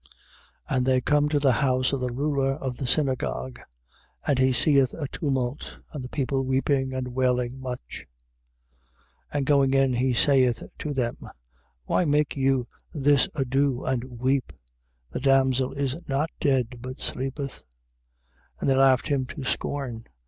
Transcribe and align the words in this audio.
5:38. 0.67 0.77
And 0.77 0.85
they 0.87 0.99
cone 1.01 1.29
to 1.29 1.39
the 1.39 1.51
house 1.51 1.93
of 1.93 1.99
the 2.01 2.11
ruler 2.11 2.53
of 2.53 2.77
the 2.77 2.87
synagogue; 2.87 3.59
and 4.25 4.39
he 4.39 4.51
seeth 4.51 4.95
a 4.95 5.07
tumult, 5.09 5.77
and 5.93 6.11
people 6.11 6.43
weeping 6.43 6.91
and 6.91 7.09
wailing 7.09 7.59
much. 7.61 8.07
5:39. 9.31 9.37
And 9.37 9.45
going 9.45 9.73
in, 9.75 9.93
he 9.93 10.13
saith 10.15 10.63
to 10.79 10.95
them 10.95 11.17
Why 11.85 12.05
make 12.05 12.35
you 12.35 12.65
this 12.91 13.27
ado, 13.35 13.85
and 13.85 14.03
weep? 14.19 14.51
the 15.11 15.19
damsel 15.19 15.71
is 15.73 16.09
not 16.09 16.31
dead, 16.39 16.81
but 16.81 16.97
sleepeth. 16.97 17.59
5:40. 18.55 18.61
And 18.61 18.69
they 18.71 18.75
laughed 18.75 19.05
him 19.05 19.27
to 19.27 19.43
scorn. 19.43 20.07